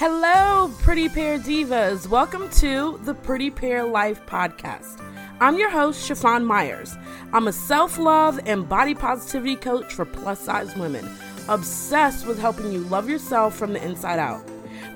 [0.00, 2.08] Hello, Pretty Pair Divas.
[2.08, 4.98] Welcome to the Pretty Pair Life podcast.
[5.40, 6.96] I'm your host, Chiffon Myers.
[7.34, 11.06] I'm a self love and body positivity coach for plus size women,
[11.50, 14.42] obsessed with helping you love yourself from the inside out.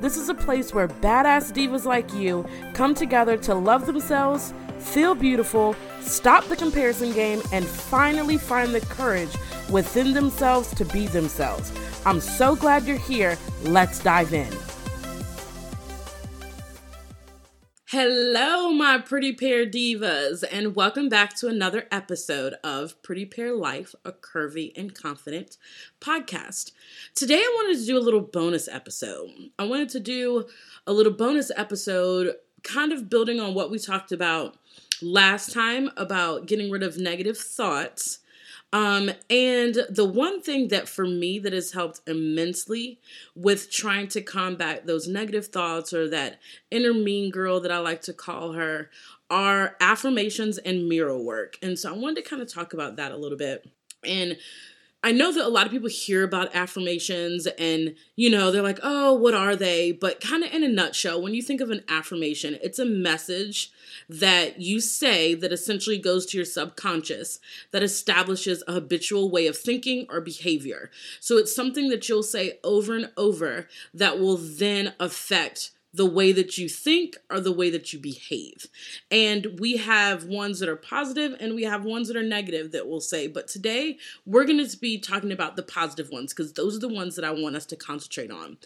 [0.01, 5.14] This is a place where badass divas like you come together to love themselves, feel
[5.14, 9.36] beautiful, stop the comparison game, and finally find the courage
[9.68, 11.73] within themselves to be themselves.
[12.07, 13.36] I'm so glad you're here.
[13.64, 14.50] Let's dive in.
[17.96, 23.94] Hello, my pretty pair divas, and welcome back to another episode of Pretty Pair Life,
[24.04, 25.58] a curvy and confident
[26.00, 26.72] podcast.
[27.14, 29.30] Today, I wanted to do a little bonus episode.
[29.61, 30.46] I wanted to do
[30.88, 34.56] a little bonus episode, kind of building on what we talked about
[35.00, 38.19] last time about getting rid of negative thoughts
[38.73, 42.98] um, and the one thing that for me that has helped immensely
[43.36, 46.41] with trying to combat those negative thoughts or that
[46.72, 48.91] inner mean girl that I like to call her
[49.30, 51.56] are affirmations and mirror work.
[51.62, 53.64] And so I wanted to kind of talk about that a little bit.
[54.05, 54.36] And
[55.05, 58.80] I know that a lot of people hear about affirmations and, you know, they're like,
[58.83, 59.92] oh, what are they?
[59.92, 63.70] But kind of in a nutshell, when you think of an affirmation, it's a message
[64.08, 67.38] that you say that essentially goes to your subconscious
[67.70, 70.91] that establishes a habitual way of thinking or behavior.
[71.20, 76.33] So it's something that you'll say over and over that will then affect the way
[76.33, 78.67] that you think or the way that you behave.
[79.12, 82.89] And we have ones that are positive and we have ones that are negative that
[82.89, 83.28] we'll say.
[83.28, 86.89] But today we're going to be talking about the positive ones because those are the
[86.89, 88.56] ones that I want us to concentrate on.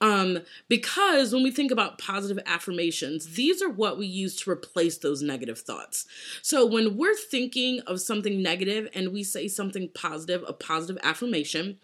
[0.00, 4.98] Um, because when we think about positive affirmations, these are what we use to replace
[4.98, 6.04] those negative thoughts.
[6.42, 11.78] So when we're thinking of something negative and we say something positive, a positive affirmation,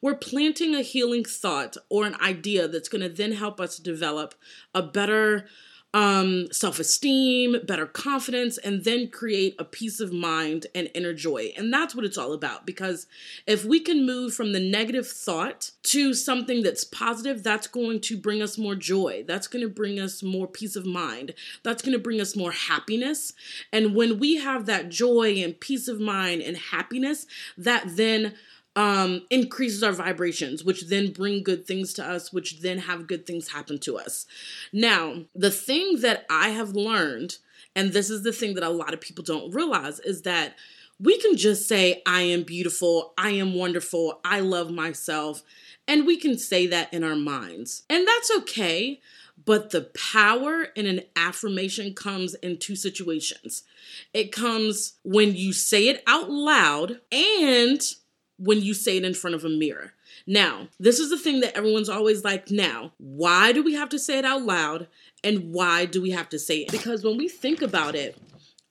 [0.00, 4.36] we're planting a healing thought or an idea that's going to then help us develop
[4.74, 5.46] a better
[5.94, 11.52] um, self esteem, better confidence, and then create a peace of mind and inner joy.
[11.56, 12.66] And that's what it's all about.
[12.66, 13.06] Because
[13.46, 18.18] if we can move from the negative thought to something that's positive, that's going to
[18.18, 19.24] bring us more joy.
[19.26, 21.32] That's going to bring us more peace of mind.
[21.62, 23.32] That's going to bring us more happiness.
[23.72, 27.24] And when we have that joy and peace of mind and happiness,
[27.56, 28.34] that then
[28.76, 33.26] um, increases our vibrations, which then bring good things to us, which then have good
[33.26, 34.26] things happen to us.
[34.72, 37.38] Now, the thing that I have learned,
[37.76, 40.56] and this is the thing that a lot of people don't realize, is that
[41.00, 45.42] we can just say, I am beautiful, I am wonderful, I love myself,
[45.86, 47.82] and we can say that in our minds.
[47.90, 49.00] And that's okay.
[49.44, 53.64] But the power in an affirmation comes in two situations.
[54.14, 57.80] It comes when you say it out loud and
[58.38, 59.92] when you say it in front of a mirror.
[60.26, 63.98] Now, this is the thing that everyone's always like, now, why do we have to
[63.98, 64.88] say it out loud?
[65.22, 66.72] And why do we have to say it?
[66.72, 68.16] Because when we think about it,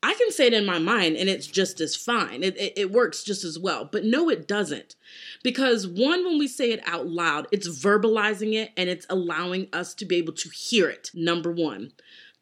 [0.03, 2.43] I can say it in my mind and it's just as fine.
[2.43, 3.87] It, it, it, works just as well.
[3.89, 4.95] But no, it doesn't.
[5.43, 9.93] Because one, when we say it out loud, it's verbalizing it and it's allowing us
[9.95, 11.93] to be able to hear it, number one.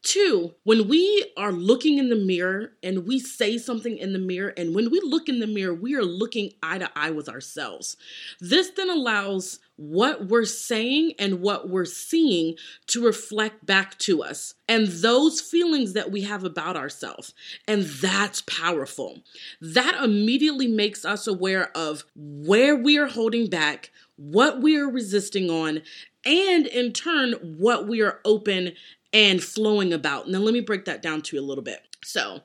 [0.03, 4.51] Two, when we are looking in the mirror and we say something in the mirror,
[4.57, 7.97] and when we look in the mirror, we are looking eye to eye with ourselves.
[8.39, 12.55] This then allows what we're saying and what we're seeing
[12.87, 17.35] to reflect back to us and those feelings that we have about ourselves.
[17.67, 19.21] And that's powerful.
[19.59, 25.51] That immediately makes us aware of where we are holding back, what we are resisting
[25.51, 25.83] on,
[26.23, 28.73] and in turn, what we are open
[29.13, 30.29] and flowing about.
[30.29, 31.81] Now, let me break that down to you a little bit.
[32.03, 32.41] So,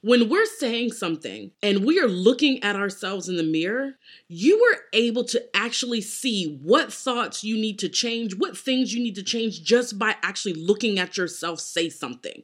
[0.00, 3.94] when we're saying something and we are looking at ourselves in the mirror,
[4.28, 9.02] you are able to actually see what thoughts you need to change, what things you
[9.02, 12.42] need to change just by actually looking at yourself say something.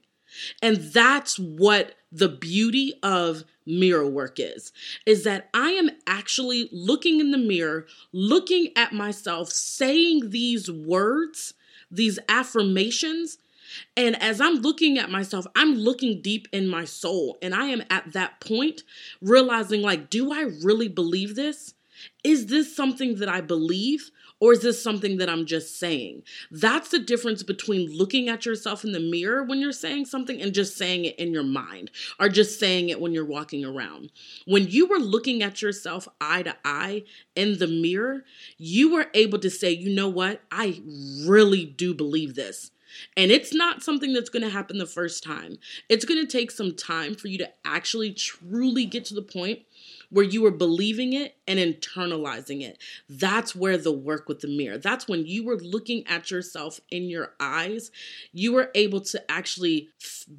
[0.63, 4.73] And that's what the beauty of mirror work is
[5.07, 11.55] is that I am actually looking in the mirror, looking at myself, saying these words,
[11.91, 13.39] these affirmations
[13.97, 17.39] and as I'm looking at myself, I'm looking deep in my soul.
[17.43, 18.83] And I am at that point
[19.21, 21.75] realizing, like, do I really believe this?
[22.25, 24.11] Is this something that I believe?
[24.41, 26.23] Or is this something that I'm just saying?
[26.51, 30.55] That's the difference between looking at yourself in the mirror when you're saying something and
[30.55, 34.11] just saying it in your mind or just saying it when you're walking around.
[34.47, 37.05] When you were looking at yourself eye to eye
[37.37, 38.25] in the mirror,
[38.57, 40.41] you were able to say, you know what?
[40.51, 40.81] I
[41.27, 42.71] really do believe this.
[43.17, 45.59] And it's not something that's going to happen the first time.
[45.89, 49.61] It's going to take some time for you to actually truly get to the point
[50.11, 52.79] where you were believing it and internalizing it.
[53.09, 57.05] That's where the work with the mirror, that's when you were looking at yourself in
[57.05, 57.91] your eyes,
[58.33, 59.89] you were able to actually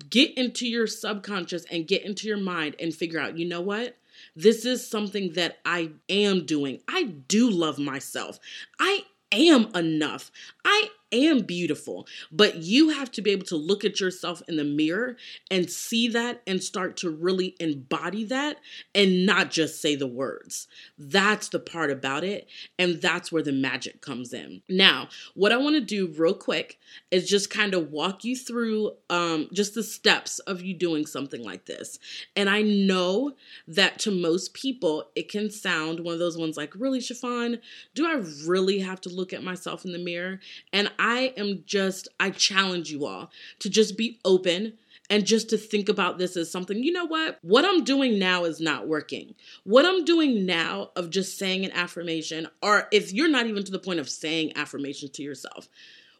[0.09, 3.97] get into your subconscious and get into your mind and figure out, you know what?
[4.35, 6.81] This is something that I am doing.
[6.87, 8.39] I do love myself.
[8.79, 10.31] I am enough.
[10.63, 12.07] I am beautiful.
[12.31, 15.17] But you have to be able to look at yourself in the mirror
[15.49, 18.57] and see that and start to really embody that
[18.95, 20.67] and not just say the words.
[20.97, 22.47] That's the part about it.
[22.77, 24.61] And that's where the magic comes in.
[24.69, 26.79] Now, what I want to do real quick
[27.09, 31.43] is just kind of walk you through um, just the steps of you doing something
[31.43, 31.99] like this.
[32.35, 33.33] And I know
[33.67, 37.59] that to most people, it can sound one of those ones like, really, Chiffon,
[37.93, 40.39] do I really have to look at myself in the mirror?
[40.73, 44.73] And I am just, I challenge you all to just be open
[45.09, 47.39] and just to think about this as something, you know what?
[47.41, 49.33] What I'm doing now is not working.
[49.63, 53.71] What I'm doing now of just saying an affirmation, or if you're not even to
[53.71, 55.67] the point of saying affirmations to yourself,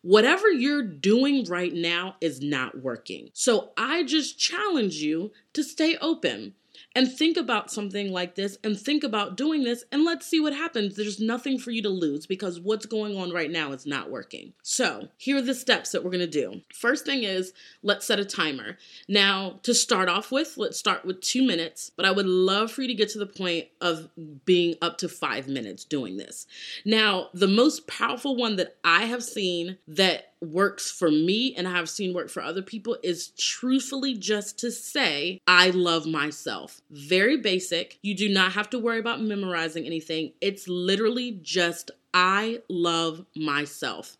[0.01, 3.29] whatever you're doing right now is not working.
[3.33, 6.55] So I just challenge you to stay open
[6.95, 10.53] and think about something like this and think about doing this and let's see what
[10.53, 10.95] happens.
[10.95, 14.53] There's nothing for you to lose because what's going on right now is not working.
[14.61, 16.61] So, here are the steps that we're going to do.
[16.73, 18.77] First thing is let's set a timer.
[19.07, 22.81] Now, to start off with, let's start with two minutes, but I would love for
[22.81, 24.09] you to get to the point of
[24.45, 26.47] being up to five minutes doing this.
[26.85, 31.71] Now, the most powerful one that I have seen that works for me and I
[31.71, 36.81] have seen work for other people is truthfully just to say, I love myself.
[36.89, 37.99] Very basic.
[38.01, 40.33] You do not have to worry about memorizing anything.
[40.41, 44.17] It's literally just, I love myself.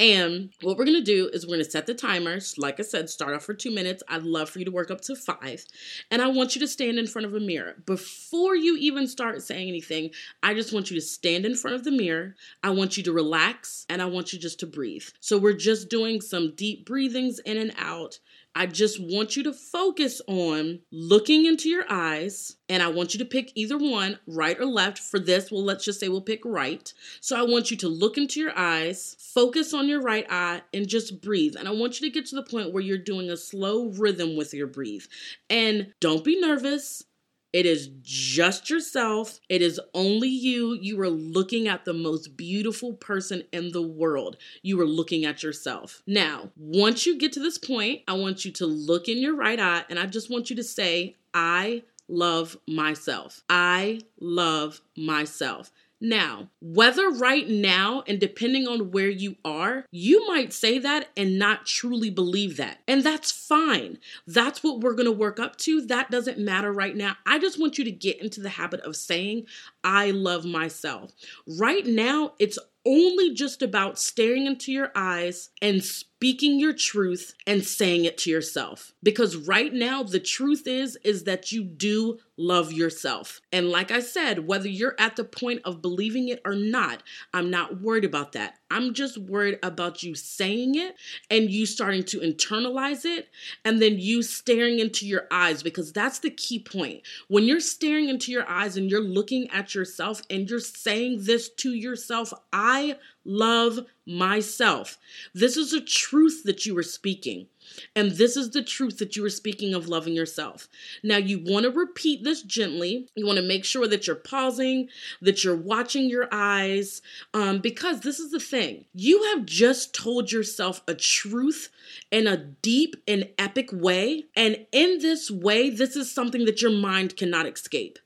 [0.00, 2.56] And what we're gonna do is we're gonna set the timers.
[2.56, 4.02] Like I said, start off for two minutes.
[4.08, 5.66] I'd love for you to work up to five.
[6.10, 7.74] And I want you to stand in front of a mirror.
[7.84, 10.12] Before you even start saying anything,
[10.42, 12.34] I just want you to stand in front of the mirror.
[12.64, 15.04] I want you to relax and I want you just to breathe.
[15.20, 18.20] So we're just doing some deep breathings in and out
[18.54, 23.18] I just want you to focus on looking into your eyes, and I want you
[23.18, 24.98] to pick either one, right or left.
[24.98, 26.92] For this, well, let's just say we'll pick right.
[27.20, 30.88] So I want you to look into your eyes, focus on your right eye, and
[30.88, 31.54] just breathe.
[31.56, 34.36] And I want you to get to the point where you're doing a slow rhythm
[34.36, 35.04] with your breathe.
[35.48, 37.04] And don't be nervous.
[37.52, 39.40] It is just yourself.
[39.48, 40.74] It is only you.
[40.80, 44.36] You are looking at the most beautiful person in the world.
[44.62, 46.02] You are looking at yourself.
[46.06, 49.58] Now, once you get to this point, I want you to look in your right
[49.58, 53.42] eye and I just want you to say, I love myself.
[53.48, 55.70] I love myself.
[56.00, 61.38] Now, whether right now and depending on where you are, you might say that and
[61.38, 62.78] not truly believe that.
[62.88, 63.98] And that's fine.
[64.26, 65.82] That's what we're going to work up to.
[65.82, 67.16] That doesn't matter right now.
[67.26, 69.46] I just want you to get into the habit of saying,
[69.84, 71.12] I love myself.
[71.46, 77.64] Right now, it's only just about staring into your eyes and speaking your truth and
[77.64, 78.92] saying it to yourself.
[79.02, 83.40] Because right now the truth is is that you do love yourself.
[83.52, 87.02] And like i said whether you're at the point of believing it or not
[87.34, 88.56] i'm not worried about that.
[88.70, 90.94] I'm just worried about you saying it
[91.28, 93.28] and you starting to internalize it
[93.64, 95.62] and then you staring into your eyes.
[95.62, 97.02] Because that's the key point.
[97.28, 101.48] When you're staring into your eyes and you're looking at yourself and you're saying this
[101.48, 104.98] to yourself i love myself.
[105.32, 107.46] This is a truth that you are speaking.
[107.94, 110.68] And this is the truth that you were speaking of loving yourself.
[111.02, 113.08] Now, you want to repeat this gently.
[113.14, 114.88] You want to make sure that you're pausing,
[115.22, 117.00] that you're watching your eyes,
[117.32, 118.86] um, because this is the thing.
[118.92, 121.68] You have just told yourself a truth
[122.10, 124.24] in a deep and epic way.
[124.34, 127.98] And in this way, this is something that your mind cannot escape.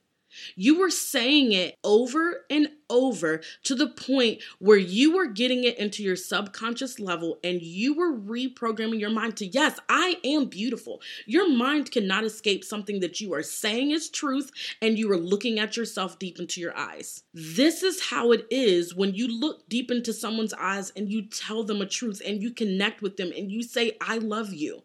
[0.55, 5.77] You were saying it over and over to the point where you were getting it
[5.77, 11.01] into your subconscious level and you were reprogramming your mind to, yes, I am beautiful.
[11.25, 14.51] Your mind cannot escape something that you are saying is truth
[14.81, 17.23] and you are looking at yourself deep into your eyes.
[17.33, 21.63] This is how it is when you look deep into someone's eyes and you tell
[21.63, 24.83] them a truth and you connect with them and you say, I love you.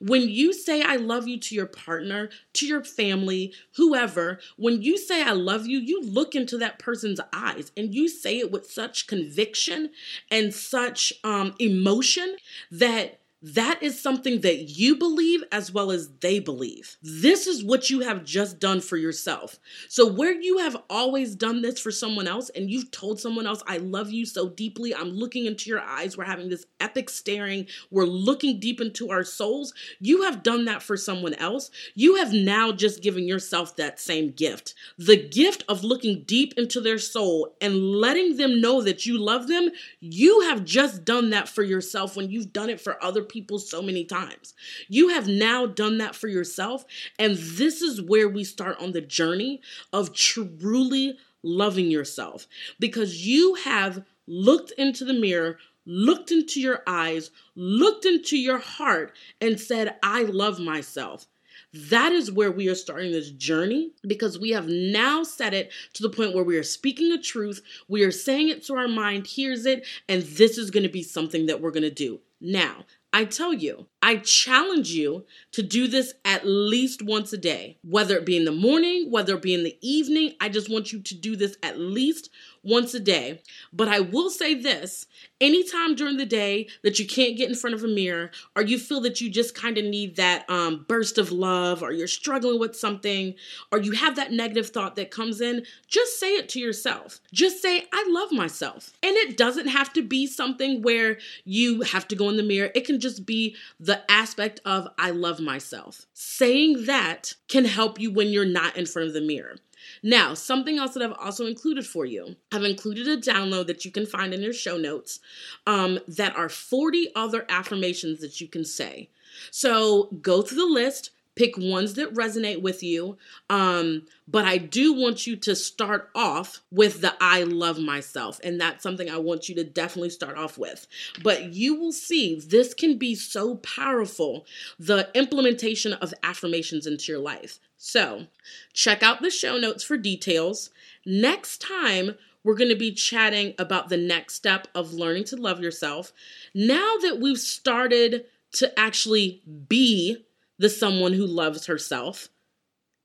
[0.00, 4.98] When you say I love you to your partner, to your family, whoever, when you
[4.98, 8.70] say I love you, you look into that person's eyes and you say it with
[8.70, 9.90] such conviction
[10.30, 12.36] and such um, emotion
[12.70, 16.96] that that is something that you believe as well as they believe.
[17.02, 19.58] This is what you have just done for yourself.
[19.88, 23.62] So, where you have always done this for someone else and you've told someone else,
[23.66, 27.66] I love you so deeply, I'm looking into your eyes, we're having this epic staring,
[27.90, 31.70] we're looking deep into our souls, you have done that for someone else.
[31.94, 36.80] You have now just given yourself that same gift the gift of looking deep into
[36.80, 39.70] their soul and letting them know that you love them.
[40.00, 43.82] You have just done that for yourself when you've done it for other people so
[43.82, 44.54] many times.
[44.88, 46.84] You have now done that for yourself.
[47.18, 49.60] And this is where we start on the journey
[49.92, 52.46] of truly loving yourself
[52.80, 59.12] because you have looked into the mirror, looked into your eyes, looked into your heart,
[59.40, 61.26] and said, I love myself.
[61.72, 66.02] That is where we are starting this journey because we have now set it to
[66.02, 67.60] the point where we are speaking the truth.
[67.86, 71.02] We are saying it so our mind hears it, and this is going to be
[71.02, 72.20] something that we're going to do.
[72.40, 77.78] Now, I tell you, I challenge you to do this at least once a day,
[77.82, 80.34] whether it be in the morning, whether it be in the evening.
[80.38, 82.28] I just want you to do this at least
[82.66, 83.40] once a day.
[83.72, 85.06] But I will say this
[85.40, 88.78] anytime during the day that you can't get in front of a mirror, or you
[88.78, 92.58] feel that you just kind of need that um, burst of love, or you're struggling
[92.58, 93.34] with something,
[93.70, 97.20] or you have that negative thought that comes in, just say it to yourself.
[97.32, 98.92] Just say, I love myself.
[99.02, 102.70] And it doesn't have to be something where you have to go in the mirror,
[102.74, 106.06] it can just be the aspect of, I love myself.
[106.14, 109.56] Saying that can help you when you're not in front of the mirror.
[110.02, 113.90] Now, something else that I've also included for you, I've included a download that you
[113.90, 115.20] can find in your show notes
[115.66, 119.08] um, that are 40 other affirmations that you can say.
[119.50, 123.16] So go through the list, pick ones that resonate with you.
[123.48, 128.40] Um, but I do want you to start off with the I love myself.
[128.42, 130.88] And that's something I want you to definitely start off with.
[131.22, 134.46] But you will see this can be so powerful
[134.78, 137.60] the implementation of affirmations into your life.
[137.76, 138.26] So,
[138.72, 140.70] check out the show notes for details.
[141.04, 145.60] Next time, we're going to be chatting about the next step of learning to love
[145.60, 146.12] yourself.
[146.54, 150.24] Now that we've started to actually be
[150.58, 152.28] the someone who loves herself.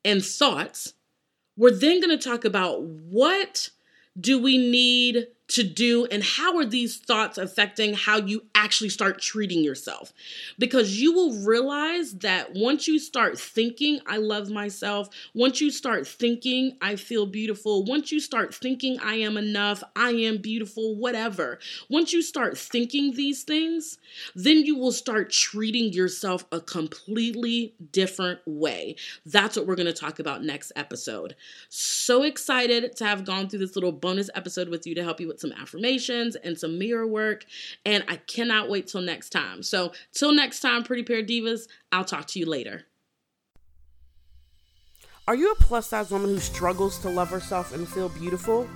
[0.04, 0.94] And thoughts,
[1.56, 3.70] we're then going to talk about what
[4.18, 9.20] do we need to do and how are these thoughts affecting how you actually start
[9.20, 10.12] treating yourself?
[10.58, 16.06] Because you will realize that once you start thinking i love myself once you start
[16.06, 21.58] thinking i feel beautiful once you start thinking i am enough i am beautiful whatever
[21.88, 23.98] once you start thinking these things
[24.34, 28.96] then you will start treating yourself a completely different way.
[29.26, 31.34] That's what we're going to talk about next episode.
[31.68, 35.28] So excited to have gone through this little bonus episode with you to help you
[35.28, 37.44] with some affirmations and some mirror work.
[37.84, 39.62] And I cannot wait till next time.
[39.62, 42.86] So, till next time, Pretty Pair Divas, I'll talk to you later.
[45.28, 48.66] Are you a plus size woman who struggles to love herself and feel beautiful?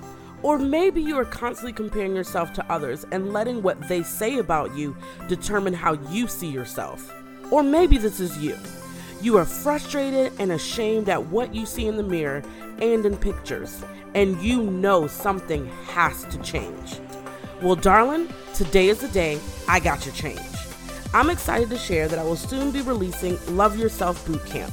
[0.42, 4.76] Or maybe you are constantly comparing yourself to others and letting what they say about
[4.76, 4.96] you
[5.28, 7.12] determine how you see yourself.
[7.50, 8.56] Or maybe this is you.
[9.22, 12.42] You are frustrated and ashamed at what you see in the mirror
[12.80, 13.82] and in pictures,
[14.14, 17.00] and you know something has to change.
[17.62, 20.40] Well, darling, today is the day I got your change.
[21.14, 24.72] I'm excited to share that I will soon be releasing Love Yourself Boot Camp,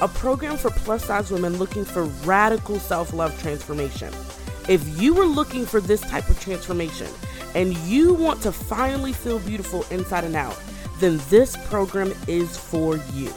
[0.00, 4.12] a program for plus size women looking for radical self love transformation.
[4.68, 7.08] If you are looking for this type of transformation
[7.54, 10.60] and you want to finally feel beautiful inside and out,
[10.98, 13.32] then this program is for you.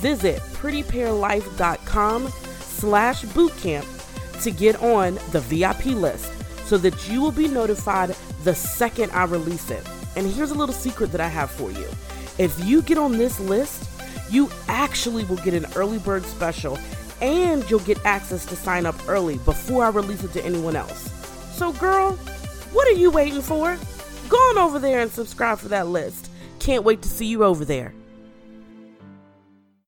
[0.00, 2.28] Visit prettypairlife.com
[2.60, 6.32] slash bootcamp to get on the VIP list
[6.66, 8.14] so that you will be notified
[8.44, 9.86] the second I release it.
[10.16, 11.86] And here's a little secret that I have for you.
[12.38, 13.88] If you get on this list,
[14.30, 16.78] you actually will get an early bird special
[17.20, 21.10] and you'll get access to sign up early before I release it to anyone else.
[21.56, 22.12] So, girl,
[22.72, 23.76] what are you waiting for?
[24.28, 26.30] Go on over there and subscribe for that list.
[26.60, 27.92] Can't wait to see you over there.